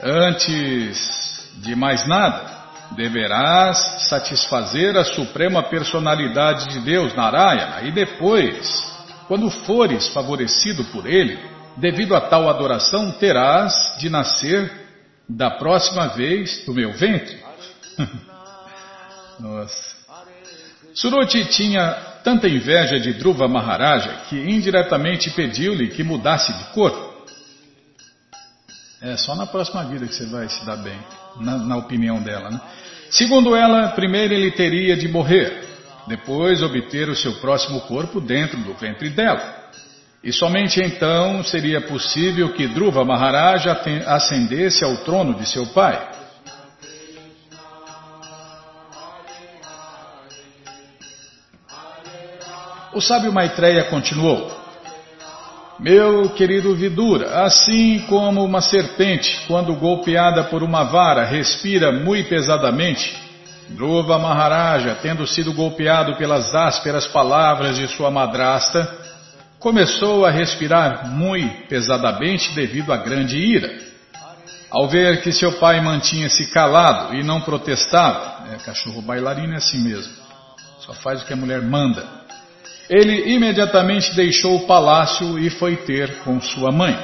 [0.00, 2.48] Antes de mais nada,
[2.92, 8.86] deverás satisfazer a suprema personalidade de Deus, Narayana, e depois,
[9.26, 11.36] quando fores favorecido por ele,
[11.76, 14.70] devido a tal adoração, terás de nascer
[15.28, 17.36] da próxima vez do meu ventre.
[19.40, 19.95] Nossa.
[20.96, 21.92] Suruti tinha
[22.24, 27.14] tanta inveja de Dhruva Maharaja que indiretamente pediu-lhe que mudasse de cor.
[29.02, 30.98] É só na próxima vida que você vai se dar bem,
[31.38, 32.48] na, na opinião dela.
[32.48, 32.58] Né?
[33.10, 35.64] Segundo ela, primeiro ele teria de morrer,
[36.08, 39.54] depois obter o seu próximo corpo dentro do ventre dela.
[40.24, 46.15] E somente então seria possível que Dhruva Maharaja ascendesse ao trono de seu pai.
[52.96, 54.50] O sábio Maitreya continuou:
[55.78, 63.14] Meu querido Vidura, assim como uma serpente, quando golpeada por uma vara, respira muito pesadamente,
[63.68, 68.90] Dhruva Maharaja, tendo sido golpeado pelas ásperas palavras de sua madrasta,
[69.58, 73.76] começou a respirar muito pesadamente devido à grande ira.
[74.70, 79.80] Ao ver que seu pai mantinha-se calado e não protestava, é, cachorro bailarino é assim
[79.80, 80.14] mesmo,
[80.80, 82.24] só faz o que a mulher manda.
[82.88, 86.96] Ele imediatamente deixou o palácio e foi ter com sua mãe.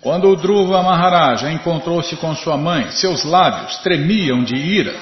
[0.00, 4.94] Quando o Dhruva Maharaja encontrou-se com sua mãe, seus lábios tremiam de ira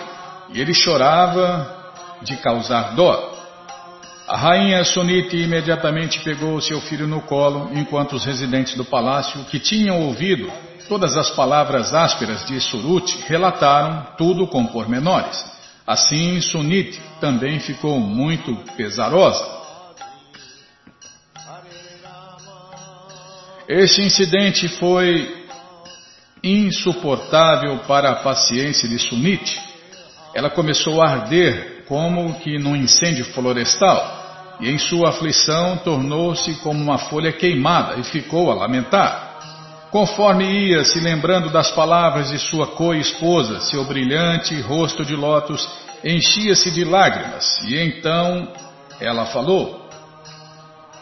[0.53, 3.37] e ele chorava de causar dó.
[4.27, 9.59] A rainha Suniti imediatamente pegou seu filho no colo, enquanto os residentes do palácio, que
[9.59, 10.53] tinham ouvido
[10.89, 15.58] todas as palavras ásperas de Suruti, relataram tudo com pormenores.
[15.89, 19.43] Assim, Sunit também ficou muito pesarosa.
[23.67, 25.47] Este incidente foi
[26.45, 29.59] insuportável para a paciência de Sunit.
[30.35, 36.83] Ela começou a arder como que num incêndio florestal, e em sua aflição tornou-se como
[36.83, 39.28] uma folha queimada e ficou a lamentar.
[39.91, 45.67] Conforme ia se lembrando das palavras de sua co-esposa, seu brilhante rosto de lótus
[46.05, 48.53] enchia-se de lágrimas, e então
[49.01, 49.89] ela falou: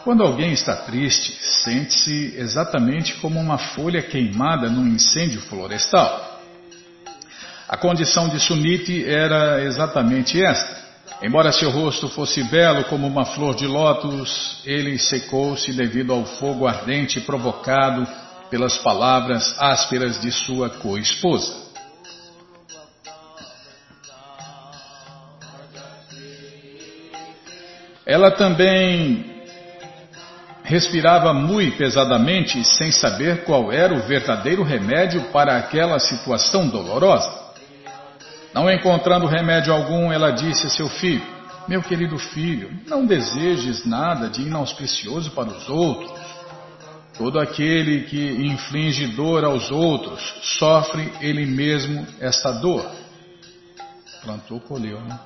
[0.05, 6.39] Quando alguém está triste, sente-se exatamente como uma folha queimada num incêndio florestal.
[7.67, 10.87] A condição de Suniti era exatamente esta.
[11.21, 16.65] Embora seu rosto fosse belo como uma flor de lótus, ele secou-se devido ao fogo
[16.65, 18.07] ardente provocado
[18.49, 21.67] pelas palavras ásperas de sua co-esposa.
[28.05, 29.37] Ela também
[30.63, 37.47] respirava muito pesadamente sem saber qual era o verdadeiro remédio para aquela situação dolorosa.
[38.53, 41.21] Não encontrando remédio algum, ela disse a seu filho:
[41.67, 46.16] Meu querido filho, não desejes nada de inauspicioso para os outros.
[47.17, 50.21] Todo aquele que inflige dor aos outros
[50.59, 52.89] sofre ele mesmo esta dor.
[54.23, 55.19] Plantou, colheu, né?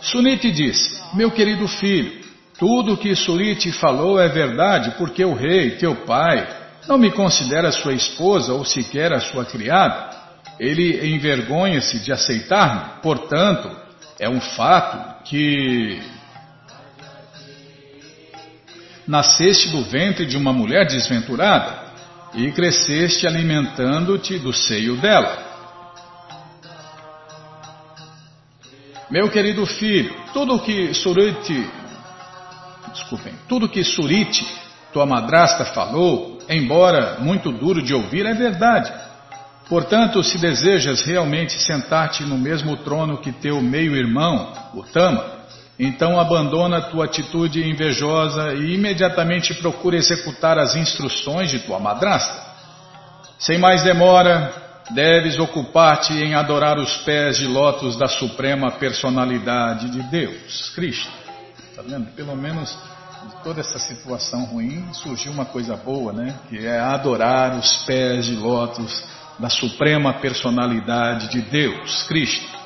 [0.00, 2.22] Suniti disse: Meu querido filho,
[2.58, 6.46] tudo o que Suriti falou é verdade porque o rei, teu pai,
[6.88, 10.10] não me considera sua esposa ou sequer a sua criada.
[10.58, 13.70] Ele envergonha-se de aceitar-me, portanto,
[14.18, 16.00] é um fato que
[19.06, 21.92] nasceste do ventre de uma mulher desventurada
[22.34, 25.50] e cresceste alimentando-te do seio dela.
[29.10, 31.68] Meu querido filho, tudo que Suriti,
[32.92, 34.46] desculpem, tudo que Suriti,
[34.92, 38.90] tua madrasta falou, embora muito duro de ouvir, é verdade.
[39.68, 45.41] Portanto, se desejas realmente sentar-te no mesmo trono que teu meio-irmão, o Tama,
[45.84, 52.40] então abandona tua atitude invejosa e imediatamente procura executar as instruções de tua madrasta.
[53.36, 54.52] Sem mais demora,
[54.90, 61.10] deves ocupar-te em adorar os pés de lótus da suprema personalidade de Deus, Cristo.
[61.70, 62.06] Está vendo?
[62.12, 66.36] Pelo menos de toda essa situação ruim surgiu uma coisa boa, né?
[66.48, 69.02] Que é adorar os pés de lótus
[69.36, 72.61] da suprema personalidade de Deus, Cristo.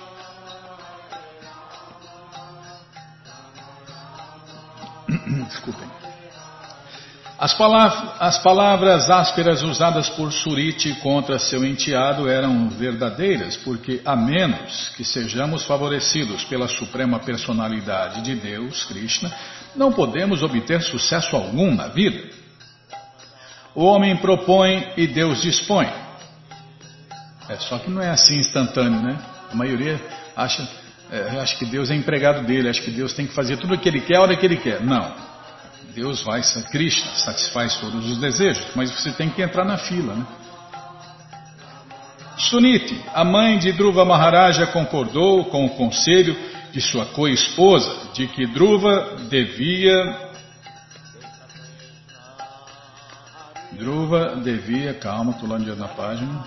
[5.49, 5.89] Desculpem.
[7.39, 14.17] As palavras, as palavras, ásperas usadas por Suriti contra seu enteado eram verdadeiras, porque a
[14.17, 19.31] menos que sejamos favorecidos pela suprema personalidade de Deus, Krishna,
[19.75, 22.27] não podemos obter sucesso algum na vida.
[23.75, 25.93] O homem propõe e Deus dispõe.
[27.51, 29.19] É só que não é assim instantâneo, né?
[29.53, 30.01] A maioria
[30.35, 30.67] acha
[31.11, 33.79] é, acho que Deus é empregado dele, acho que Deus tem que fazer tudo o
[33.79, 34.81] que ele quer a hora que ele quer.
[34.81, 35.15] Não.
[35.97, 40.27] Deus vai, Krishna satisfaz todos os desejos, mas você tem que entrar na fila, né?
[42.37, 46.37] Suniti, a mãe de Dhruva Maharaja, concordou com o conselho
[46.71, 49.95] de sua co-esposa de que Dhruva devia.
[53.73, 56.45] Dhruva devia, calma, estou lá na página,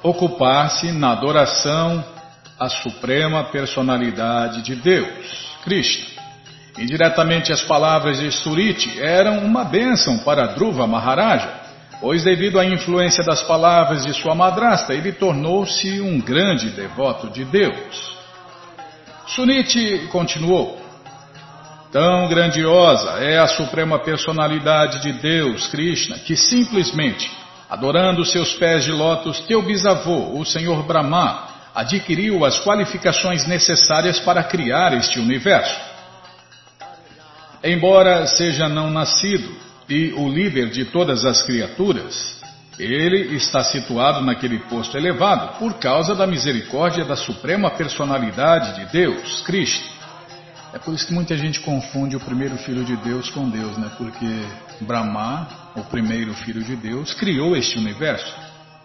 [0.00, 2.04] ocupar-se na adoração
[2.56, 6.11] a suprema personalidade de Deus, Krishna.
[6.78, 11.48] Indiretamente as palavras de Suriti eram uma bênção para Dhruva Maharaja,
[12.00, 17.44] pois devido à influência das palavras de sua madrasta, ele tornou-se um grande devoto de
[17.44, 18.16] Deus.
[19.26, 20.80] Suriti continuou:
[21.92, 27.30] Tão grandiosa é a suprema personalidade de Deus, Krishna, que simplesmente,
[27.68, 34.42] adorando seus pés de lótus, teu bisavô, o Senhor Brahma, adquiriu as qualificações necessárias para
[34.42, 35.91] criar este universo.
[37.64, 39.54] Embora seja não nascido
[39.88, 42.40] e o líder de todas as criaturas,
[42.78, 49.42] ele está situado naquele posto elevado por causa da misericórdia da suprema personalidade de Deus,
[49.42, 50.02] Cristo.
[50.72, 53.90] É por isso que muita gente confunde o primeiro filho de Deus com Deus, né?
[53.98, 54.26] Porque
[54.80, 55.46] Brahma,
[55.76, 58.34] o primeiro filho de Deus, criou este universo,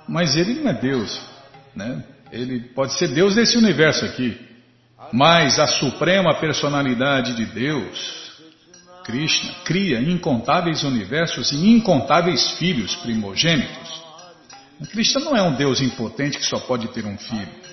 [0.07, 1.19] mas ele não é Deus,
[1.73, 2.03] né?
[2.29, 4.37] Ele pode ser Deus desse universo aqui,
[5.13, 8.26] mas a suprema personalidade de Deus,
[9.07, 14.01] Krishna cria incontáveis universos e incontáveis filhos primogênitos.
[14.91, 17.67] Krishna não é um Deus impotente que só pode ter um filho.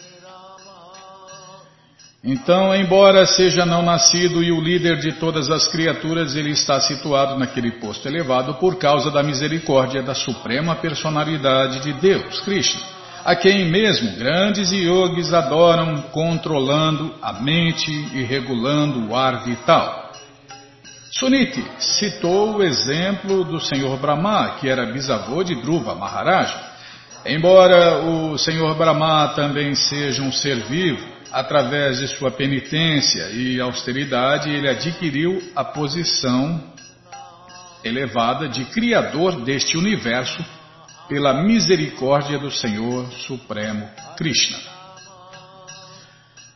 [2.22, 7.36] Então, embora seja não nascido e o líder de todas as criaturas, ele está situado
[7.36, 12.80] naquele posto elevado por causa da misericórdia da suprema personalidade de Deus, Krishna,
[13.24, 20.03] a quem mesmo grandes yogis adoram, controlando a mente e regulando o ar vital.
[21.16, 26.60] Suniti citou o exemplo do Senhor Brahma, que era bisavô de Dhruva Maharaja.
[27.24, 34.50] Embora o Senhor Brahma também seja um ser vivo, através de sua penitência e austeridade,
[34.50, 36.60] ele adquiriu a posição
[37.84, 40.44] elevada de Criador deste universo
[41.08, 44.73] pela misericórdia do Senhor Supremo Krishna.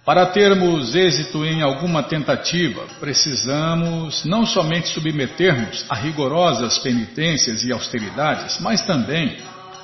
[0.08, 8.58] Para termos êxito em alguma tentativa, precisamos não somente submetermos a rigorosas penitências e austeridades,
[8.58, 9.36] mas também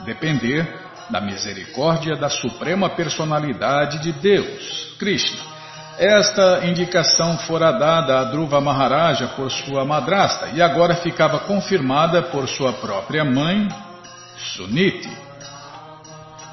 [0.07, 0.67] depender
[1.11, 5.39] da misericórdia da Suprema Personalidade de Deus, Krishna.
[5.99, 12.49] Esta indicação fora dada a Dhruva Maharaja por sua madrasta e agora ficava confirmada por
[12.49, 13.69] sua própria mãe,
[14.57, 15.15] Suniti.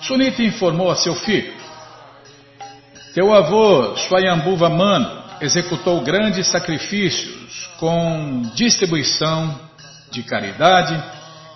[0.01, 1.60] Suniti informou a seu filho:
[3.13, 9.59] teu avô, Swayambhuva Mano, executou grandes sacrifícios com distribuição
[10.11, 11.01] de caridade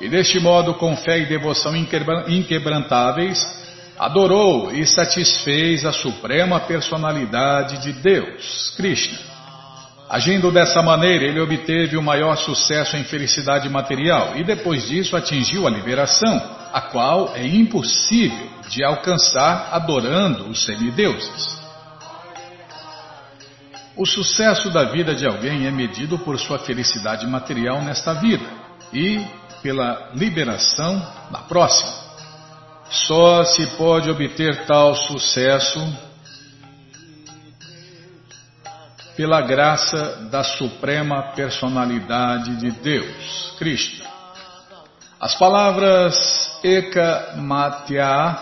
[0.02, 3.40] e deste modo, com fé e devoção inquebrantáveis,
[3.98, 9.18] adorou e satisfez a suprema personalidade de Deus, Krishna.
[10.10, 15.66] Agindo dessa maneira, ele obteve o maior sucesso em felicidade material e depois disso atingiu
[15.66, 16.42] a liberação,
[16.76, 21.58] a qual é impossível de alcançar adorando os semideuses.
[23.96, 28.46] O sucesso da vida de alguém é medido por sua felicidade material nesta vida
[28.92, 29.26] e
[29.64, 30.96] pela liberação
[31.32, 31.94] na próxima.
[32.90, 35.80] Só se pode obter tal sucesso
[39.16, 44.15] pela graça da Suprema Personalidade de Deus, Cristo.
[45.20, 48.38] As palavras Eka Matya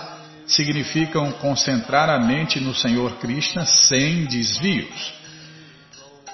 [0.48, 5.14] significam concentrar a mente no Senhor Krishna sem desvios.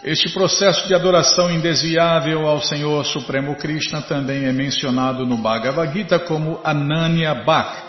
[0.02, 6.18] Este processo de adoração indesviável ao Senhor Supremo Krishna também é mencionado no Bhagavad Gita
[6.20, 7.84] como Ananya Bhak,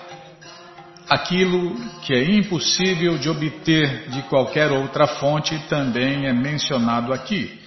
[1.09, 7.61] aquilo que é impossível de obter de qualquer outra fonte também é mencionado aqui.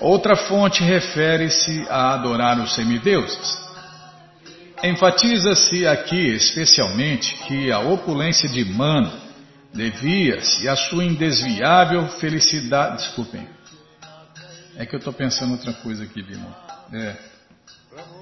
[0.00, 3.69] Outra fonte refere-se a adorar os semideuses.
[4.82, 9.12] Enfatiza-se aqui especialmente que a opulência de Mano
[9.74, 13.04] devia-se à sua indesviável felicidade.
[13.04, 13.46] Desculpem,
[14.76, 16.56] é que eu estou pensando outra coisa aqui, Bima.
[16.92, 17.16] É.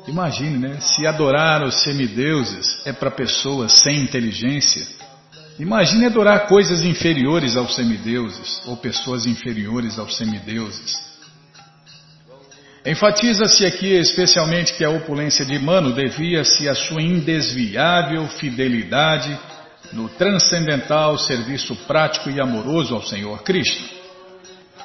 [0.08, 0.80] Imagine, né?
[0.80, 4.86] Se adorar os semideuses é para pessoas sem inteligência,
[5.58, 11.07] imagine adorar coisas inferiores aos semideuses ou pessoas inferiores aos semideuses.
[12.88, 19.38] Enfatiza-se aqui especialmente que a opulência de Mano devia-se à sua indesviável fidelidade
[19.92, 23.84] no transcendental serviço prático e amoroso ao Senhor Cristo.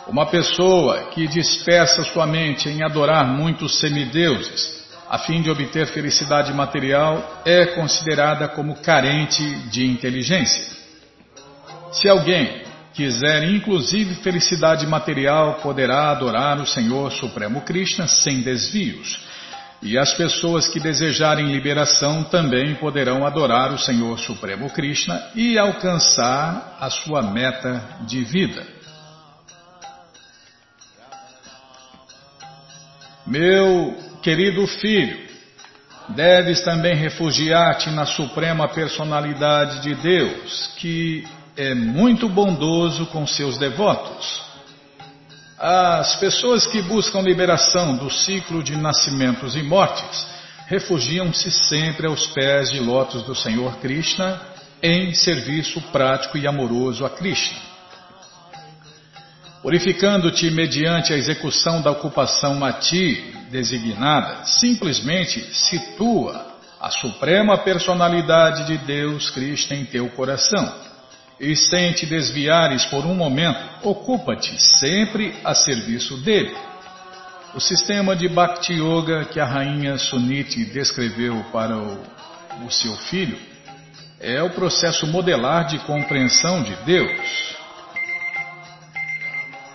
[0.06, 6.52] Uma pessoa que dispersa sua mente em adorar muitos semideuses, a fim de obter felicidade
[6.54, 10.76] material, é considerada como carente de inteligência.
[11.94, 12.63] Se alguém
[12.94, 19.20] quiser inclusive felicidade material, poderá adorar o Senhor Supremo Krishna sem desvios.
[19.82, 26.78] E as pessoas que desejarem liberação também poderão adorar o Senhor Supremo Krishna e alcançar
[26.80, 28.66] a sua meta de vida.
[33.28, 35.18] Meu querido filho,
[36.10, 41.26] deves também refugiar-te na Suprema Personalidade de Deus, que
[41.56, 44.42] é muito bondoso com seus devotos.
[45.60, 50.28] As pessoas que buscam liberação do ciclo de nascimentos e mortes
[50.68, 54.42] refugiam-se sempre aos pés de lótus do Senhor Krishna
[54.82, 57.58] em serviço prático e amoroso a Krishna.
[59.62, 68.78] Purificando-te mediante a execução da ocupação a ti designada, simplesmente situa a suprema personalidade de
[68.80, 70.93] Deus Krishna em teu coração.
[71.40, 76.56] E sem te desviares por um momento, ocupa-te sempre a serviço dele.
[77.56, 82.00] O sistema de Bhakti Yoga que a rainha Suniti descreveu para o,
[82.66, 83.38] o seu filho
[84.20, 87.56] é o processo modelar de compreensão de Deus.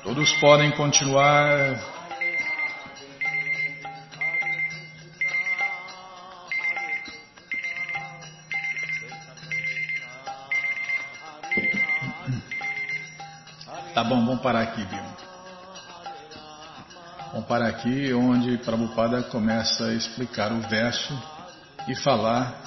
[0.03, 1.98] Todos podem continuar
[13.99, 15.03] Tá bom, vamos parar aqui, viu?
[17.33, 21.21] Vamos parar aqui onde Prabhupada começa a explicar o verso
[21.89, 22.63] e falar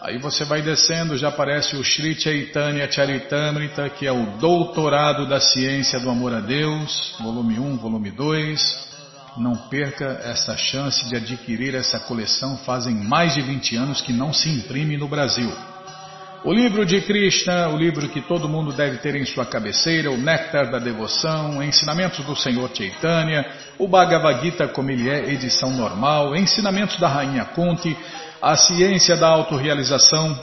[0.04, 5.40] Aí você vai descendo, já aparece o Sri Chaitanya Charitamrita, que é o Doutorado da
[5.40, 8.88] Ciência do Amor a Deus, volume 1, volume 2.
[9.38, 14.30] Não perca essa chance de adquirir essa coleção, fazem mais de 20 anos que não
[14.30, 15.50] se imprime no Brasil.
[16.46, 20.16] O livro de Krishna, o livro que todo mundo deve ter em sua cabeceira, o
[20.18, 23.46] Néctar da Devoção, Ensinamentos do Senhor Chaitanya,
[23.78, 27.96] o Bhagavad Gita como ele é, edição normal, Ensinamentos da Rainha Kunti,
[28.42, 30.38] a Ciência da Autorrealização,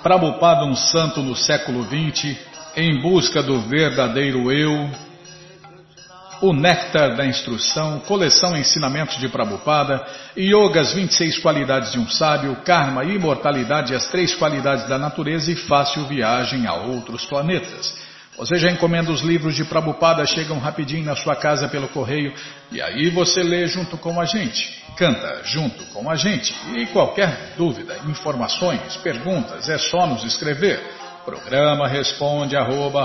[0.00, 2.36] Prabhupada um santo no século XX,
[2.76, 4.88] em busca do verdadeiro eu,
[6.40, 10.04] o Néctar da Instrução, Coleção Ensinamentos de Prabhupada,
[10.36, 15.56] Yoga, as 26 qualidades de um sábio, Karma, Imortalidade, as três qualidades da natureza e
[15.56, 17.94] Fácil Viagem a outros planetas.
[18.36, 22.34] Você já encomenda os livros de Prabhupada, chegam rapidinho na sua casa pelo correio
[22.72, 26.52] e aí você lê junto com a gente, canta junto com a gente.
[26.74, 30.82] E qualquer dúvida, informações, perguntas, é só nos escrever.
[31.24, 33.04] Programa responde arroba,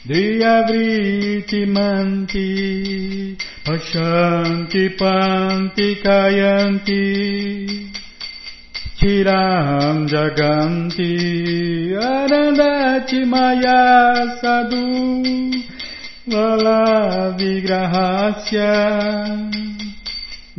[0.07, 7.07] Driyavriti Manti Pachanti panti kayanti
[8.99, 11.15] Tiram jaganti
[11.95, 14.83] Arandati maya sadhu
[16.27, 18.75] Vala vigrahasya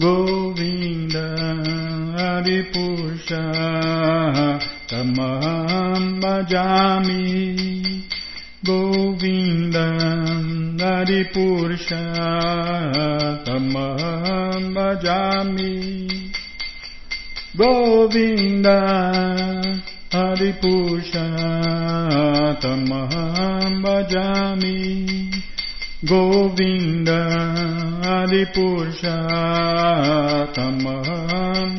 [0.00, 1.28] Govinda
[2.16, 3.44] adipusha
[4.88, 7.52] Tamam bajami
[8.64, 12.04] Govindam Nari Purusha
[13.46, 14.76] Tamaham
[17.56, 18.78] Govinda
[20.12, 21.26] Hari Purusha
[22.60, 23.80] Tamaham
[26.04, 27.20] Govinda
[28.04, 29.16] Hari Purusha
[30.52, 31.78] Tamaham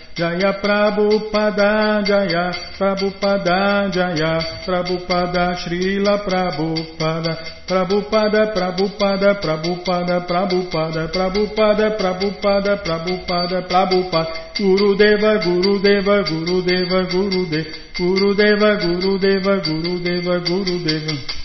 [0.13, 13.57] Jaya Prabhupada, Jaya Prabhupada, Jaya Prabhupada, Srila Prabhupada, Prabhupada, Prabhupada, Prabhupada, Prabhupada, Prabhupada, Prabhupada, Prabhupada,
[13.63, 20.35] Prabhupada, Guru Deva, Guru Deva, Guru Deva, Guru Deva, Guru Deva, Guru Deva, Guru Deva,
[20.43, 21.41] Guru Deva.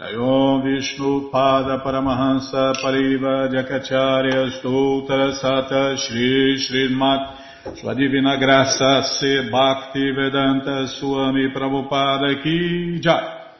[0.00, 7.36] Om Vishnu Pada Paramahansa Pariva Jakacharya Stoutra Sata Shri Shri Mat
[7.76, 13.52] Sua Divina Graça Se Bhakti Vedanta Swami Prabhupada Ki Jai.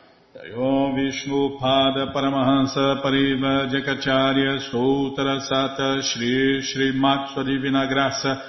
[0.56, 8.40] Om Vishnu Pada Paramahansa Pariva Jakacharya Stoutra Sata Shri Shri Mat Sua Divina Graça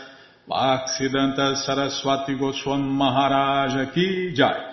[0.47, 4.70] Bhaksidanta Saraswati Goswam Maharaja Ki Jai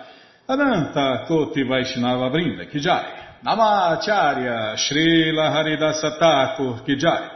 [0.51, 7.29] Ananta Koti Vaishnava Brinda Kijai Namacharya Srila Haridasa Thakur Kijai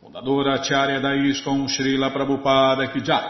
[0.00, 3.28] Fundadora Acharya da Srila Prabhupada Kijai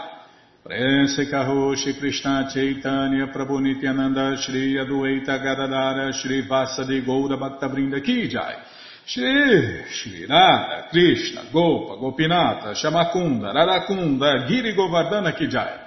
[0.63, 8.55] Prense Karoshi Krishna Chaitanya Prabhu Nityananda Shri Adueita Gadadara Shri Vasadi Bhakta Brinda Kijai
[9.03, 15.86] Shri Shri Radha Krishna Gopa Gopinata Shamakunda Radakunda Giri Govardhana Kijai